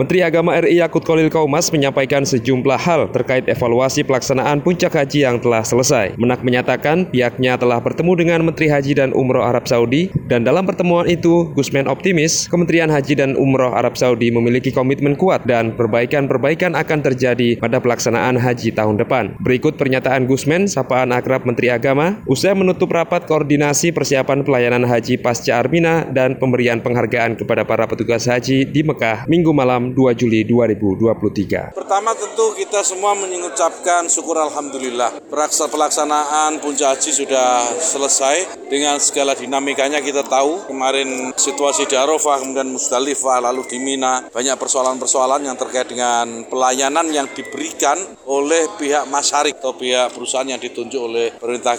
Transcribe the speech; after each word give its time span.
Menteri 0.00 0.24
Agama 0.24 0.56
RI 0.56 0.80
Yakut 0.80 1.04
Kolil 1.04 1.28
Kaumas 1.28 1.68
menyampaikan 1.68 2.24
sejumlah 2.24 2.80
hal 2.80 3.12
terkait 3.12 3.44
evaluasi 3.52 4.00
pelaksanaan 4.00 4.64
puncak 4.64 4.96
haji 4.96 5.28
yang 5.28 5.36
telah 5.36 5.60
selesai. 5.60 6.16
Menak 6.16 6.40
menyatakan 6.40 7.04
pihaknya 7.04 7.60
telah 7.60 7.84
bertemu 7.84 8.16
dengan 8.16 8.40
Menteri 8.48 8.72
Haji 8.72 8.96
dan 8.96 9.12
Umroh 9.12 9.44
Arab 9.44 9.68
Saudi 9.68 10.08
dan 10.24 10.40
dalam 10.40 10.64
pertemuan 10.64 11.04
itu 11.04 11.52
Gusmen 11.52 11.84
optimis 11.84 12.48
Kementerian 12.48 12.88
Haji 12.88 13.12
dan 13.12 13.36
Umroh 13.36 13.76
Arab 13.76 14.00
Saudi 14.00 14.32
memiliki 14.32 14.72
komitmen 14.72 15.20
kuat 15.20 15.44
dan 15.44 15.76
perbaikan-perbaikan 15.76 16.80
akan 16.80 17.04
terjadi 17.04 17.60
pada 17.60 17.76
pelaksanaan 17.76 18.40
haji 18.40 18.72
tahun 18.72 18.96
depan. 18.96 19.36
Berikut 19.36 19.76
pernyataan 19.76 20.24
Gusmen, 20.24 20.64
sapaan 20.64 21.12
akrab 21.12 21.44
Menteri 21.44 21.68
Agama, 21.68 22.24
usai 22.24 22.56
menutup 22.56 22.88
rapat 22.88 23.28
koordinasi 23.28 23.92
persiapan 23.92 24.48
pelayanan 24.48 24.88
haji 24.88 25.20
pasca 25.20 25.60
Armina 25.60 26.08
dan 26.08 26.40
pemberian 26.40 26.80
penghargaan 26.80 27.36
kepada 27.36 27.68
para 27.68 27.84
petugas 27.84 28.24
haji 28.24 28.64
di 28.64 28.80
Mekah 28.80 29.28
minggu 29.28 29.52
malam 29.52 29.89
2 29.90 30.14
Juli 30.14 30.46
2023. 30.46 31.74
Pertama 31.74 32.14
tentu 32.14 32.54
kita 32.54 32.80
semua 32.86 33.18
mengucapkan 33.18 34.06
syukur 34.06 34.38
Alhamdulillah. 34.38 35.18
Pelaksanaan 35.30 36.62
puncak 36.62 36.96
haji 36.96 37.10
sudah 37.10 37.66
selesai 37.78 38.66
dengan 38.70 38.96
segala 39.02 39.34
dinamikanya 39.34 39.98
kita 39.98 40.22
tahu. 40.22 40.70
Kemarin 40.70 41.34
situasi 41.34 41.90
di 41.90 41.98
Arafah, 41.98 42.40
kemudian 42.40 42.70
Musdalifah, 42.70 43.42
lalu 43.42 43.66
di 43.66 43.78
Mina. 43.82 44.26
Banyak 44.30 44.56
persoalan-persoalan 44.56 45.46
yang 45.46 45.56
terkait 45.58 45.90
dengan 45.90 46.46
pelayanan 46.46 47.06
yang 47.10 47.26
diberikan 47.30 47.98
oleh 48.30 48.70
pihak 48.78 49.10
masyarik 49.10 49.58
atau 49.58 49.74
pihak 49.74 50.14
perusahaan 50.14 50.46
yang 50.46 50.62
ditunjuk 50.62 51.02
oleh 51.02 51.34
perintah 51.34 51.74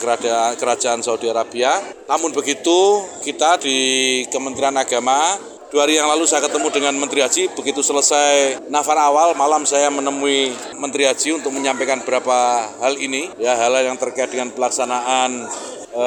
kerajaan 0.59 0.99
Saudi 0.99 1.31
Arabia. 1.31 1.75
Namun 2.11 2.35
begitu 2.35 3.03
kita 3.23 3.55
di 3.61 3.79
Kementerian 4.27 4.75
Agama 4.75 5.37
Dua 5.71 5.87
hari 5.87 5.95
yang 5.95 6.11
lalu 6.11 6.27
saya 6.27 6.43
ketemu 6.43 6.67
dengan 6.67 6.99
Menteri 6.99 7.23
Haji, 7.23 7.55
begitu 7.55 7.79
selesai 7.79 8.59
nafar 8.67 8.99
awal, 8.99 9.31
malam 9.39 9.63
saya 9.63 9.87
menemui 9.87 10.51
Menteri 10.75 11.07
Haji 11.07 11.39
untuk 11.39 11.55
menyampaikan 11.55 12.03
beberapa 12.03 12.67
hal 12.83 12.99
ini, 12.99 13.31
ya 13.39 13.55
hal, 13.55 13.71
-hal 13.71 13.87
yang 13.87 13.95
terkait 13.95 14.27
dengan 14.27 14.51
pelaksanaan 14.51 15.47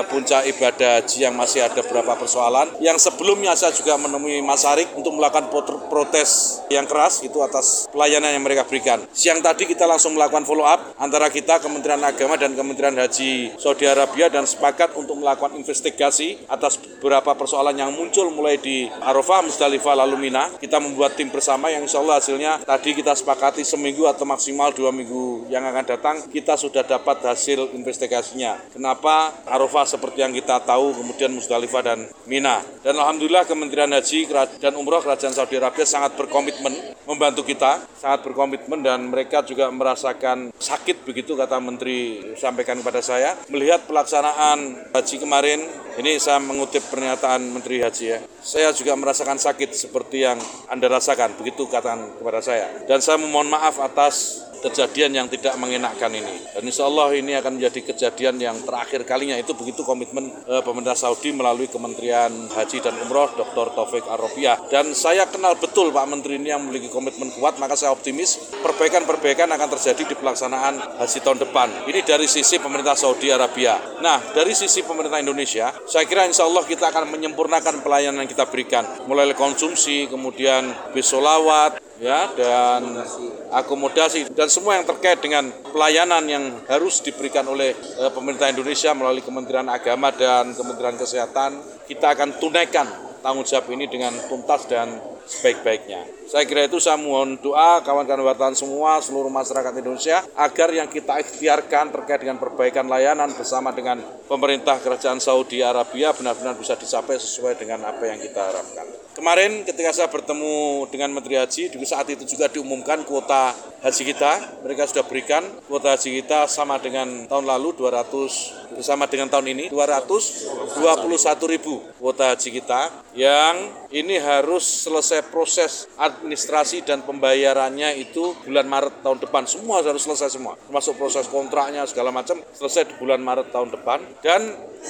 puncak 0.09 0.49
ibadah 0.49 1.01
haji 1.01 1.19
yang 1.29 1.35
masih 1.37 1.65
ada 1.65 1.81
beberapa 1.85 2.17
persoalan. 2.17 2.73
Yang 2.81 3.11
sebelumnya 3.11 3.53
saya 3.55 3.73
juga 3.77 4.01
menemui 4.01 4.41
Mas 4.41 4.65
Arik 4.65 4.89
untuk 4.97 5.13
melakukan 5.17 5.53
protes 5.93 6.61
yang 6.73 6.89
keras 6.89 7.21
itu 7.21 7.37
atas 7.45 7.87
pelayanan 7.93 8.33
yang 8.33 8.45
mereka 8.45 8.65
berikan. 8.65 9.05
Siang 9.13 9.45
tadi 9.45 9.69
kita 9.69 9.85
langsung 9.85 10.17
melakukan 10.17 10.49
follow 10.49 10.65
up 10.65 10.97
antara 10.97 11.29
kita 11.29 11.61
Kementerian 11.61 12.01
Agama 12.01 12.41
dan 12.41 12.57
Kementerian 12.57 12.97
Haji 12.97 13.59
Saudi 13.61 13.85
Arabia 13.85 14.33
dan 14.33 14.49
sepakat 14.49 14.97
untuk 14.97 15.21
melakukan 15.21 15.53
investigasi 15.59 16.41
atas 16.49 16.81
beberapa 16.81 17.37
persoalan 17.37 17.77
yang 17.77 17.93
muncul 17.93 18.31
mulai 18.33 18.57
di 18.57 18.89
Arafah, 19.03 19.45
Musdalifah, 19.45 20.07
lalu 20.07 20.31
Mina. 20.31 20.49
Kita 20.57 20.81
membuat 20.81 21.19
tim 21.19 21.29
bersama 21.29 21.69
yang 21.69 21.85
insya 21.85 22.01
Allah 22.01 22.23
hasilnya 22.23 22.63
tadi 22.65 22.97
kita 22.97 23.13
sepakati 23.13 23.67
seminggu 23.67 24.07
atau 24.09 24.25
maksimal 24.25 24.73
dua 24.73 24.95
minggu 24.95 25.51
yang 25.53 25.67
akan 25.67 25.85
datang 25.85 26.17
kita 26.31 26.57
sudah 26.57 26.87
dapat 26.87 27.21
hasil 27.27 27.75
investigasinya. 27.77 28.57
Kenapa 28.73 29.35
Arafah 29.45 29.74
Arafah 29.75 29.99
seperti 29.99 30.23
yang 30.23 30.31
kita 30.31 30.63
tahu, 30.63 30.95
kemudian 30.95 31.35
Musdalifah 31.35 31.83
dan 31.83 32.07
Mina. 32.31 32.63
Dan 32.87 32.95
Alhamdulillah 32.95 33.43
Kementerian 33.43 33.91
Haji 33.91 34.31
dan 34.63 34.79
Umroh 34.79 35.03
Kerajaan 35.03 35.35
Saudi 35.35 35.59
Arabia 35.59 35.83
sangat 35.83 36.15
berkomitmen 36.15 36.71
membantu 37.11 37.43
kita, 37.43 37.83
sangat 37.99 38.23
berkomitmen 38.23 38.87
dan 38.87 39.03
mereka 39.11 39.43
juga 39.43 39.67
merasakan 39.75 40.55
sakit 40.55 41.03
begitu 41.03 41.35
kata 41.35 41.59
Menteri 41.59 42.23
sampaikan 42.39 42.79
kepada 42.79 43.03
saya. 43.03 43.35
Melihat 43.51 43.83
pelaksanaan 43.91 44.95
haji 44.95 45.17
kemarin, 45.19 45.67
ini 45.99 46.23
saya 46.23 46.39
mengutip 46.39 46.87
pernyataan 46.95 47.43
Menteri 47.43 47.83
Haji 47.83 48.05
ya. 48.15 48.23
Saya 48.47 48.71
juga 48.71 48.95
merasakan 48.95 49.43
sakit 49.43 49.75
seperti 49.75 50.23
yang 50.23 50.39
Anda 50.71 50.87
rasakan, 50.87 51.35
begitu 51.35 51.67
katakan 51.67 52.15
kepada 52.23 52.39
saya. 52.39 52.71
Dan 52.87 53.03
saya 53.03 53.19
memohon 53.19 53.51
maaf 53.51 53.83
atas 53.83 54.47
kejadian 54.65 55.13
yang 55.13 55.27
tidak 55.29 55.53
mengenakkan 55.61 56.09
ini. 56.09 56.41
Dan 56.57 56.65
insya 56.65 56.89
Allah 56.89 57.13
ini 57.13 57.37
akan 57.37 57.61
menjadi 57.61 57.81
kejadian 57.93 58.41
yang 58.41 58.57
terakhir 58.65 59.05
kalinya 59.05 59.37
itu 59.37 59.53
begitu 59.53 59.85
komitmen 59.85 60.33
eh, 60.49 60.63
pemerintah 60.65 60.97
Saudi 60.97 61.37
melalui 61.37 61.69
Kementerian 61.69 62.33
Haji 62.49 62.81
dan 62.81 62.97
Umroh 63.05 63.29
Dr. 63.37 63.77
Taufik 63.77 64.09
Arofiyah. 64.09 64.73
Dan 64.73 64.97
saya 64.97 65.29
kenal 65.29 65.61
betul 65.61 65.93
Pak 65.93 66.07
Menteri 66.09 66.41
ini 66.41 66.49
yang 66.49 66.65
memiliki 66.65 66.89
komitmen 66.89 67.29
kuat, 67.37 67.61
maka 67.61 67.77
saya 67.77 67.93
optimis 67.93 68.57
perbaikan-perbaikan 68.65 69.53
akan 69.53 69.69
terjadi 69.77 70.03
di 70.09 70.15
pelaksanaan 70.17 70.99
haji 70.99 71.19
tahun 71.21 71.39
depan. 71.45 71.69
Ini 71.91 72.01
dari 72.01 72.25
sisi 72.25 72.57
pemerintah 72.57 72.97
Saudi 72.97 73.29
Arabia. 73.29 73.77
Nah, 74.01 74.23
dari 74.33 74.57
sisi 74.57 74.81
pemerintah 74.81 75.21
Indonesia, 75.21 75.75
saya 75.85 76.09
kira 76.09 76.25
insya 76.25 76.49
Allah 76.49 76.65
kita 76.65 76.89
akan 76.89 77.13
menyempurnakan 77.13 77.85
pelayanan 77.85 78.25
yang 78.25 78.31
kita 78.31 78.49
berikan. 78.49 78.87
Mulai 79.05 79.37
konsumsi, 79.37 80.07
kemudian 80.09 80.71
bisolawat, 80.95 81.83
ya 82.05 82.29
dan 82.37 83.01
akomodasi 83.49 84.29
dan 84.37 84.53
semua 84.53 84.77
yang 84.77 84.85
terkait 84.85 85.25
dengan 85.25 85.49
pelayanan 85.73 86.21
yang 86.29 86.45
harus 86.69 87.01
diberikan 87.01 87.49
oleh 87.49 87.73
uh, 87.97 88.13
pemerintah 88.13 88.53
Indonesia 88.53 88.93
melalui 88.93 89.25
Kementerian 89.25 89.65
Agama 89.73 90.13
dan 90.13 90.53
Kementerian 90.53 91.01
Kesehatan 91.01 91.65
kita 91.89 92.13
akan 92.13 92.37
tunaikan 92.37 92.85
tanggung 93.25 93.49
jawab 93.49 93.73
ini 93.73 93.89
dengan 93.89 94.13
tuntas 94.29 94.69
dan 94.69 95.01
sebaik-baiknya. 95.25 96.05
Saya 96.29 96.45
kira 96.45 96.69
itu 96.69 96.77
saya 96.77 97.01
mohon 97.01 97.41
doa 97.41 97.81
kawan-kawan 97.81 98.21
wartawan 98.21 98.53
semua 98.53 99.01
seluruh 99.01 99.33
masyarakat 99.33 99.73
Indonesia 99.81 100.21
agar 100.37 100.69
yang 100.69 100.89
kita 100.93 101.17
ikhtiarkan 101.25 101.89
terkait 101.97 102.21
dengan 102.21 102.37
perbaikan 102.37 102.85
layanan 102.85 103.33
bersama 103.33 103.73
dengan 103.73 104.05
pemerintah 104.29 104.77
kerajaan 104.85 105.25
Saudi 105.25 105.65
Arabia 105.65 106.13
benar-benar 106.13 106.61
bisa 106.61 106.77
dicapai 106.77 107.17
sesuai 107.17 107.57
dengan 107.57 107.89
apa 107.89 108.05
yang 108.05 108.21
kita 108.21 108.41
harapkan. 108.53 108.85
Kemarin 109.15 109.63
ketika 109.63 109.95
saya 109.95 110.09
bertemu 110.11 110.85
dengan 110.91 111.15
Menteri 111.15 111.39
Haji, 111.39 111.71
di 111.71 111.87
saat 111.87 112.11
itu 112.11 112.27
juga 112.27 112.51
diumumkan 112.51 113.07
kuota 113.07 113.55
haji 113.87 114.03
kita. 114.11 114.61
Mereka 114.67 114.91
sudah 114.91 115.07
berikan 115.07 115.47
kuota 115.71 115.95
haji 115.95 116.19
kita 116.19 116.51
sama 116.51 116.83
dengan 116.83 117.31
tahun 117.31 117.47
lalu 117.47 117.79
200 117.79 118.64
sama 118.81 119.07
dengan 119.07 119.31
tahun 119.31 119.53
ini 119.55 119.65
221 119.71 121.53
ribu 121.55 121.85
kuota 122.01 122.35
haji 122.35 122.49
kita 122.59 122.91
yang 123.15 123.55
ini 123.95 124.19
harus 124.19 124.65
selesai 124.65 125.31
proses 125.31 125.87
administrasi 126.01 126.83
dan 126.83 127.05
pembayarannya 127.07 127.95
itu 128.01 128.35
bulan 128.43 128.67
Maret 128.67 129.05
tahun 129.05 129.19
depan 129.23 129.45
semua 129.47 129.85
harus 129.85 130.03
selesai 130.03 130.35
semua 130.35 130.59
termasuk 130.67 130.99
proses 130.99 131.29
kontraknya 131.31 131.87
segala 131.87 132.11
macam 132.11 132.41
selesai 132.57 132.91
di 132.91 132.95
bulan 132.99 133.23
Maret 133.23 133.53
tahun 133.55 133.71
depan 133.71 133.99
dan 134.25 134.41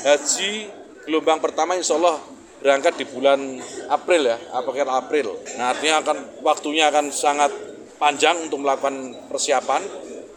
haji 0.07 0.71
gelombang 1.05 1.43
pertama 1.43 1.77
insya 1.77 2.01
Allah 2.01 2.17
berangkat 2.65 2.97
di 2.97 3.05
bulan 3.05 3.61
April 3.93 4.25
ya, 4.25 4.41
akhir 4.57 4.89
April. 4.89 5.37
Nah 5.61 5.77
artinya 5.77 6.01
akan 6.01 6.17
waktunya 6.41 6.89
akan 6.89 7.13
sangat 7.13 7.53
panjang 8.01 8.49
untuk 8.49 8.65
melakukan 8.65 9.29
persiapan 9.29 9.85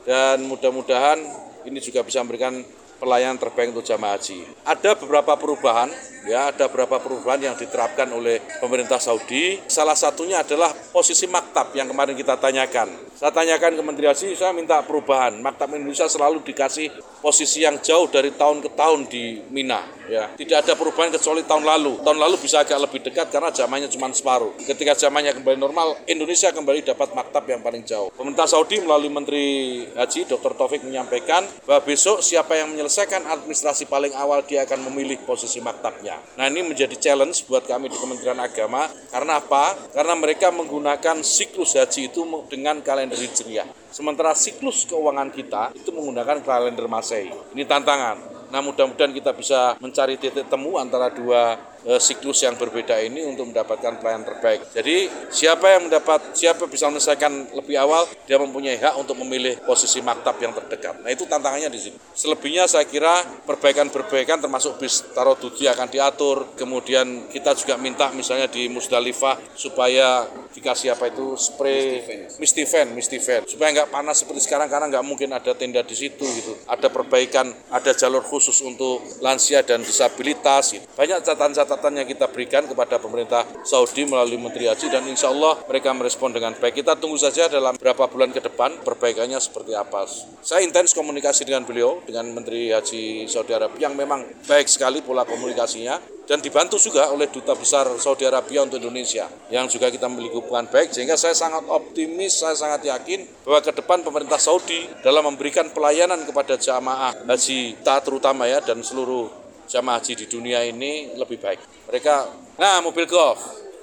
dan 0.04 0.44
mudah-mudahan 0.44 1.24
ini 1.64 1.80
juga 1.80 2.04
bisa 2.04 2.20
memberikan 2.24 2.60
pelayanan 2.98 3.38
terbaik 3.38 3.72
untuk 3.72 3.86
jamaah 3.86 4.18
haji. 4.18 4.44
Ada 4.66 4.98
beberapa 4.98 5.38
perubahan, 5.38 5.90
ya 6.26 6.52
ada 6.52 6.68
beberapa 6.68 7.00
perubahan 7.00 7.40
yang 7.40 7.56
diterapkan 7.56 8.10
oleh 8.12 8.42
pemerintah 8.60 9.00
Saudi. 9.00 9.62
Salah 9.70 9.96
satunya 9.96 10.42
adalah 10.42 10.74
posisi 10.74 11.30
maktab 11.30 11.72
yang 11.78 11.88
kemarin 11.88 12.18
kita 12.18 12.36
tanyakan. 12.36 12.92
Saya 13.18 13.34
tanyakan 13.34 13.78
ke 13.78 13.82
Menteri 13.82 14.06
Haji, 14.10 14.38
saya 14.38 14.54
minta 14.54 14.82
perubahan. 14.86 15.38
Maktab 15.42 15.74
Indonesia 15.74 16.06
selalu 16.06 16.46
dikasih 16.46 16.90
posisi 17.22 17.66
yang 17.66 17.82
jauh 17.82 18.06
dari 18.10 18.34
tahun 18.34 18.62
ke 18.62 18.70
tahun 18.78 19.10
di 19.10 19.42
Mina 19.50 19.98
ya 20.08 20.32
tidak 20.40 20.64
ada 20.64 20.74
perubahan 20.80 21.12
kecuali 21.12 21.44
tahun 21.44 21.68
lalu 21.68 22.00
tahun 22.02 22.18
lalu 22.18 22.36
bisa 22.40 22.64
agak 22.64 22.80
lebih 22.80 23.04
dekat 23.04 23.28
karena 23.28 23.52
zamannya 23.52 23.92
cuma 23.92 24.08
separuh 24.16 24.56
ketika 24.64 24.96
zamannya 24.96 25.36
kembali 25.36 25.60
normal 25.60 26.00
Indonesia 26.08 26.50
kembali 26.56 26.88
dapat 26.88 27.12
maktab 27.12 27.44
yang 27.52 27.60
paling 27.60 27.84
jauh 27.84 28.08
pemerintah 28.16 28.48
Saudi 28.48 28.80
melalui 28.80 29.12
Menteri 29.12 29.46
Haji 29.94 30.32
Dr. 30.32 30.56
Taufik 30.56 30.82
menyampaikan 30.88 31.44
bahwa 31.68 31.84
besok 31.84 32.24
siapa 32.24 32.56
yang 32.56 32.72
menyelesaikan 32.72 32.87
administrasi 32.88 33.86
paling 33.86 34.16
awal 34.16 34.42
dia 34.48 34.64
akan 34.64 34.88
memilih 34.92 35.20
posisi 35.28 35.60
maktabnya. 35.60 36.18
Nah 36.40 36.48
ini 36.48 36.64
menjadi 36.64 36.96
challenge 36.96 37.44
buat 37.46 37.68
kami 37.68 37.92
di 37.92 37.98
Kementerian 38.00 38.40
Agama. 38.40 38.88
Karena 39.12 39.40
apa? 39.40 39.76
karena 39.94 40.14
mereka 40.14 40.54
menggunakan 40.54 41.26
siklus 41.26 41.74
haji 41.74 42.14
itu 42.14 42.22
dengan 42.48 42.80
kalender 42.86 43.18
hijriah. 43.18 43.66
Sementara 43.90 44.38
siklus 44.38 44.86
keuangan 44.86 45.34
kita 45.34 45.74
itu 45.74 45.90
menggunakan 45.90 46.46
kalender 46.46 46.86
Masehi. 46.86 47.34
Ini 47.58 47.66
tantangan. 47.66 48.38
Nah 48.48 48.64
mudah-mudahan 48.64 49.12
kita 49.12 49.36
bisa 49.36 49.76
mencari 49.84 50.16
titik 50.16 50.48
temu 50.48 50.80
antara 50.80 51.12
dua 51.12 51.60
siklus 51.96 52.44
yang 52.44 52.60
berbeda 52.60 53.00
ini 53.00 53.24
untuk 53.24 53.48
mendapatkan 53.48 54.04
pelayanan 54.04 54.28
terbaik. 54.28 54.68
Jadi 54.76 55.08
siapa 55.32 55.72
yang 55.72 55.88
mendapat, 55.88 56.36
siapa 56.36 56.68
bisa 56.68 56.92
menyelesaikan 56.92 57.56
lebih 57.56 57.80
awal, 57.80 58.04
dia 58.28 58.36
mempunyai 58.36 58.76
hak 58.76 59.00
untuk 59.00 59.16
memilih 59.24 59.56
posisi 59.64 60.04
maktab 60.04 60.36
yang 60.44 60.52
terdekat. 60.52 61.00
Nah 61.00 61.08
itu 61.08 61.24
tantangannya 61.24 61.72
di 61.72 61.80
sini. 61.80 61.98
Selebihnya 62.12 62.68
saya 62.68 62.84
kira 62.84 63.24
perbaikan-perbaikan 63.48 64.44
termasuk 64.44 64.84
bis 64.84 65.08
tarodudi 65.16 65.72
akan 65.72 65.88
diatur. 65.88 66.52
Kemudian 66.60 67.32
kita 67.32 67.56
juga 67.56 67.80
minta 67.80 68.12
misalnya 68.12 68.52
di 68.52 68.68
Musdalifah 68.68 69.40
supaya 69.56 70.28
dikasih 70.52 70.98
apa 70.98 71.08
itu 71.08 71.38
spray 71.40 72.04
mistifen, 72.42 72.92
mistifen 72.98 73.46
supaya 73.46 73.70
nggak 73.72 73.94
panas 73.94 74.26
seperti 74.26 74.42
sekarang 74.44 74.68
karena 74.68 74.90
nggak 74.90 75.06
mungkin 75.06 75.30
ada 75.32 75.54
tenda 75.56 75.86
di 75.86 75.96
situ 75.96 76.26
gitu. 76.26 76.54
Ada 76.68 76.92
perbaikan, 76.92 77.48
ada 77.72 77.94
jalur 77.96 78.26
khusus 78.26 78.60
untuk 78.66 79.06
lansia 79.22 79.62
dan 79.62 79.86
disabilitas 79.86 80.37
fasilitas. 80.48 80.66
Gitu. 80.72 80.86
Banyak 80.96 81.20
catatan-catatan 81.24 81.94
yang 82.00 82.08
kita 82.08 82.26
berikan 82.32 82.64
kepada 82.66 82.96
pemerintah 82.98 83.44
Saudi 83.68 84.08
melalui 84.08 84.40
Menteri 84.40 84.72
Haji 84.72 84.88
dan 84.88 85.04
insya 85.06 85.30
Allah 85.30 85.60
mereka 85.68 85.92
merespon 85.92 86.32
dengan 86.32 86.56
baik. 86.56 86.80
Kita 86.82 86.96
tunggu 86.96 87.20
saja 87.20 87.52
dalam 87.52 87.76
beberapa 87.76 88.08
bulan 88.08 88.32
ke 88.32 88.40
depan 88.40 88.82
perbaikannya 88.82 89.38
seperti 89.38 89.76
apa. 89.76 90.08
Saya 90.42 90.64
intens 90.64 90.96
komunikasi 90.96 91.44
dengan 91.44 91.68
beliau, 91.68 92.00
dengan 92.08 92.32
Menteri 92.32 92.72
Haji 92.72 93.28
Saudi 93.28 93.52
Arabia 93.52 93.90
yang 93.90 93.94
memang 93.94 94.24
baik 94.48 94.66
sekali 94.72 95.04
pola 95.04 95.28
komunikasinya 95.28 96.18
dan 96.28 96.44
dibantu 96.44 96.76
juga 96.76 97.08
oleh 97.08 97.32
Duta 97.32 97.56
Besar 97.56 97.88
Saudi 98.04 98.28
Arabia 98.28 98.68
untuk 98.68 98.84
Indonesia 98.84 99.32
yang 99.48 99.72
juga 99.72 99.88
kita 99.88 100.12
memiliki 100.12 100.36
hubungan 100.36 100.68
baik 100.68 100.92
sehingga 100.92 101.16
saya 101.16 101.32
sangat 101.32 101.64
optimis, 101.72 102.44
saya 102.44 102.52
sangat 102.52 102.84
yakin 102.84 103.24
bahwa 103.48 103.64
ke 103.64 103.72
depan 103.72 104.04
pemerintah 104.04 104.36
Saudi 104.36 104.92
dalam 105.00 105.24
memberikan 105.24 105.72
pelayanan 105.72 106.28
kepada 106.28 106.60
jamaah 106.60 107.16
haji 107.24 107.80
kita 107.80 108.04
terutama 108.04 108.44
ya 108.44 108.60
dan 108.60 108.84
seluruh 108.84 109.47
jamaah 109.68 110.00
haji 110.00 110.14
di 110.16 110.26
dunia 110.26 110.64
ini 110.64 111.14
lebih 111.20 111.38
baik. 111.38 111.60
Mereka, 111.92 112.16
nah 112.56 112.80
mobil 112.80 113.04
golf, 113.06 113.40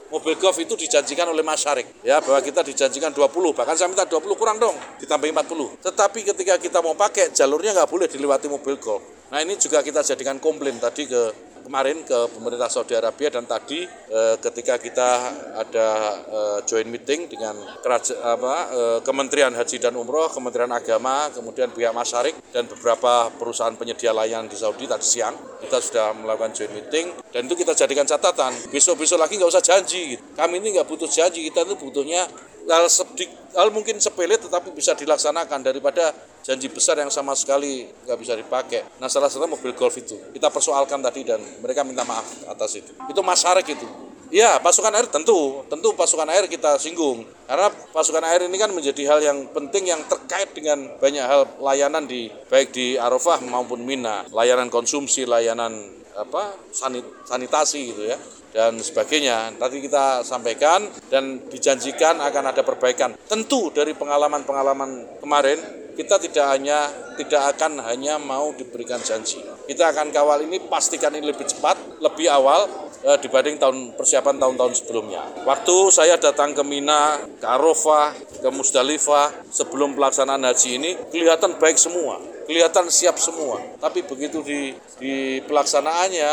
mobil 0.08 0.34
golf 0.40 0.56
itu 0.58 0.74
dijanjikan 0.74 1.28
oleh 1.28 1.44
masyarakat. 1.44 2.02
Ya 2.02 2.18
bahwa 2.24 2.40
kita 2.40 2.64
dijanjikan 2.64 3.12
20 3.12 3.52
bahkan 3.52 3.76
saya 3.76 3.92
minta 3.92 4.08
20 4.08 4.24
kurang 4.34 4.56
dong 4.56 4.74
ditambah 4.98 5.28
40 5.28 5.84
tetapi 5.84 6.20
ketika 6.34 6.54
kita 6.56 6.78
mau 6.80 6.96
pakai 6.96 7.30
jalurnya 7.30 7.76
nggak 7.76 7.90
boleh 7.92 8.08
dilewati 8.08 8.48
mobil 8.48 8.80
golf. 8.80 9.04
Nah 9.28 9.44
ini 9.44 9.60
juga 9.60 9.84
kita 9.84 10.00
jadikan 10.00 10.40
komplain 10.40 10.80
tadi 10.80 11.06
ke 11.08 11.53
kemarin 11.64 12.04
ke 12.04 12.18
pemerintah 12.36 12.68
Saudi 12.68 12.92
Arabia 12.92 13.32
dan 13.32 13.48
tadi 13.48 13.88
eh, 13.88 14.36
ketika 14.36 14.76
kita 14.76 15.10
ada 15.56 15.88
eh, 16.28 16.58
joint 16.68 16.86
meeting 16.92 17.26
dengan 17.26 17.56
keraja, 17.80 18.12
apa, 18.20 18.54
eh, 18.68 18.98
Kementerian 19.00 19.56
Haji 19.56 19.80
dan 19.80 19.96
Umroh, 19.96 20.28
Kementerian 20.28 20.70
Agama, 20.70 21.32
kemudian 21.32 21.72
pihak 21.72 21.96
masyarakat 21.96 22.36
dan 22.52 22.68
beberapa 22.68 23.32
perusahaan 23.34 23.72
penyedia 23.74 24.12
layanan 24.12 24.46
di 24.46 24.60
Saudi 24.60 24.84
tadi 24.84 25.02
siang 25.02 25.34
kita 25.64 25.80
sudah 25.80 26.12
melakukan 26.12 26.52
joint 26.52 26.72
meeting 26.76 27.10
dan 27.32 27.48
itu 27.48 27.56
kita 27.56 27.72
jadikan 27.72 28.04
catatan 28.04 28.52
besok-besok 28.68 29.16
lagi 29.16 29.40
nggak 29.40 29.50
usah 29.50 29.64
janji. 29.64 30.20
Kami 30.36 30.60
ini 30.60 30.76
nggak 30.76 30.86
butuh 30.86 31.08
janji 31.08 31.48
kita 31.48 31.64
itu 31.64 31.74
butuhnya 31.80 32.28
hal 32.68 33.68
mungkin 33.72 34.00
sepele 34.00 34.40
tetapi 34.40 34.72
bisa 34.72 34.96
dilaksanakan 34.96 35.60
daripada 35.60 36.12
janji 36.44 36.68
besar 36.68 37.00
yang 37.00 37.08
sama 37.08 37.32
sekali 37.32 37.88
nggak 38.04 38.18
bisa 38.20 38.36
dipakai. 38.36 38.84
Nah 39.00 39.08
salah 39.08 39.32
satu 39.32 39.48
mobil 39.48 39.72
golf 39.72 39.96
itu 39.96 40.20
kita 40.36 40.52
persoalkan 40.52 41.00
tadi 41.00 41.24
dan 41.24 41.40
mereka 41.64 41.80
minta 41.82 42.04
maaf 42.04 42.44
atas 42.44 42.76
itu. 42.76 42.92
Itu 43.08 43.24
masyarakat 43.24 43.64
itu. 43.72 43.88
Ya, 44.34 44.58
pasukan 44.58 44.90
air 44.90 45.06
tentu, 45.06 45.62
tentu 45.70 45.94
pasukan 45.94 46.26
air 46.26 46.50
kita 46.50 46.74
singgung. 46.82 47.22
Karena 47.46 47.70
pasukan 47.94 48.24
air 48.26 48.42
ini 48.50 48.56
kan 48.58 48.66
menjadi 48.74 49.06
hal 49.06 49.20
yang 49.22 49.38
penting 49.54 49.86
yang 49.94 50.02
terkait 50.10 50.50
dengan 50.50 50.90
banyak 50.98 51.22
hal 51.22 51.46
layanan 51.62 52.02
di 52.08 52.32
baik 52.50 52.74
di 52.74 52.98
Arafah 52.98 53.38
maupun 53.46 53.86
Mina, 53.86 54.26
layanan 54.34 54.74
konsumsi, 54.74 55.22
layanan 55.22 56.02
apa 56.14 56.54
sanit, 56.70 57.04
sanitasi 57.26 57.94
gitu 57.94 58.02
ya 58.06 58.18
dan 58.54 58.78
sebagainya. 58.78 59.58
Tadi 59.58 59.82
kita 59.82 60.22
sampaikan 60.22 60.86
dan 61.10 61.42
dijanjikan 61.50 62.22
akan 62.22 62.54
ada 62.54 62.62
perbaikan. 62.62 63.18
Tentu 63.26 63.74
dari 63.74 63.92
pengalaman-pengalaman 63.98 65.18
kemarin 65.18 65.58
kita 65.94 66.18
tidak 66.18 66.46
hanya 66.54 66.90
tidak 67.14 67.54
akan 67.54 67.82
hanya 67.86 68.18
mau 68.18 68.50
diberikan 68.54 68.98
janji. 69.02 69.42
Kita 69.66 69.94
akan 69.94 70.10
kawal 70.10 70.46
ini 70.46 70.62
pastikan 70.66 71.14
ini 71.14 71.30
lebih 71.30 71.46
cepat, 71.46 72.02
lebih 72.02 72.26
awal 72.30 72.66
eh, 73.06 73.18
dibanding 73.22 73.56
tahun 73.62 73.94
persiapan 73.94 74.36
tahun-tahun 74.42 74.72
sebelumnya. 74.82 75.22
Waktu 75.46 75.76
saya 75.94 76.18
datang 76.18 76.52
ke 76.52 76.62
Mina, 76.66 77.22
ke 77.38 77.46
Arafah, 77.46 78.14
ke 78.42 78.48
Musdalifah 78.50 79.30
sebelum 79.54 79.94
pelaksanaan 79.94 80.42
haji 80.42 80.70
ini 80.82 80.90
kelihatan 81.14 81.56
baik 81.62 81.78
semua, 81.78 82.18
kelihatan 82.44 82.86
siap 82.88 83.16
semua. 83.20 83.60
Tapi 83.80 84.04
begitu 84.04 84.40
di 84.44 84.76
di 85.00 85.40
pelaksanaannya 85.44 86.32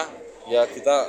ya 0.49 0.61
kita 0.67 1.07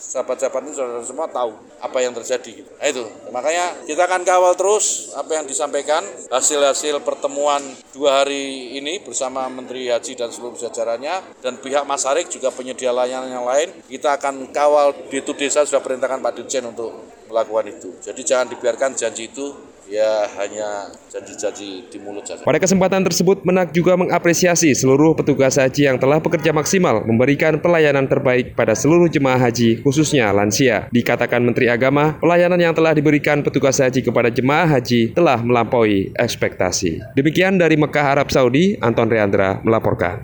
sahabat-sahabat 0.00 0.64
ini 0.64 0.72
saudara 0.72 1.04
semua 1.04 1.28
tahu 1.28 1.52
apa 1.78 1.98
yang 2.00 2.16
terjadi 2.16 2.64
gitu. 2.64 2.70
Nah, 2.80 2.88
itu 2.88 3.04
makanya 3.30 3.66
kita 3.84 4.02
akan 4.08 4.22
kawal 4.24 4.52
terus 4.56 5.12
apa 5.12 5.36
yang 5.36 5.44
disampaikan 5.44 6.00
hasil-hasil 6.32 7.04
pertemuan 7.04 7.60
dua 7.92 8.24
hari 8.24 8.74
ini 8.80 9.04
bersama 9.04 9.46
Menteri 9.52 9.92
Haji 9.92 10.16
dan 10.16 10.32
seluruh 10.32 10.56
jajarannya 10.56 11.44
dan 11.44 11.60
pihak 11.60 11.84
Masarik 11.84 12.32
juga 12.32 12.48
penyedia 12.48 12.90
layanan 12.90 13.30
yang 13.30 13.46
lain 13.46 13.68
kita 13.86 14.16
akan 14.16 14.50
kawal 14.50 14.96
di 15.12 15.20
desa 15.36 15.68
sudah 15.68 15.84
perintahkan 15.84 16.18
Pak 16.24 16.32
Dirjen 16.40 16.72
untuk 16.72 16.96
melakukan 17.30 17.70
itu. 17.70 17.94
Jadi 18.02 18.26
jangan 18.26 18.50
dibiarkan 18.50 18.98
janji 18.98 19.30
itu 19.30 19.69
ya 19.90 20.30
hanya 20.38 20.88
janji-janji 21.10 21.90
di 21.90 21.98
mulut 21.98 22.22
saja. 22.22 22.46
Pada 22.46 22.62
kesempatan 22.62 23.02
tersebut, 23.02 23.42
Menak 23.42 23.74
juga 23.74 23.98
mengapresiasi 23.98 24.72
seluruh 24.72 25.12
petugas 25.18 25.58
haji 25.58 25.90
yang 25.90 25.98
telah 25.98 26.22
bekerja 26.22 26.54
maksimal 26.54 27.02
memberikan 27.02 27.58
pelayanan 27.58 28.06
terbaik 28.06 28.54
pada 28.54 28.72
seluruh 28.78 29.10
jemaah 29.10 29.36
haji, 29.36 29.82
khususnya 29.82 30.30
lansia. 30.30 30.86
Dikatakan 30.94 31.42
Menteri 31.42 31.70
Agama, 31.70 32.16
pelayanan 32.22 32.58
yang 32.62 32.74
telah 32.74 32.94
diberikan 32.94 33.42
petugas 33.42 33.82
haji 33.82 34.00
kepada 34.02 34.30
jemaah 34.30 34.78
haji 34.78 35.12
telah 35.12 35.42
melampaui 35.42 36.14
ekspektasi. 36.14 37.02
Demikian 37.18 37.58
dari 37.58 37.74
Mekah, 37.74 38.18
Arab 38.18 38.30
Saudi, 38.30 38.78
Anton 38.78 39.10
Reandra 39.10 39.58
melaporkan. 39.62 40.18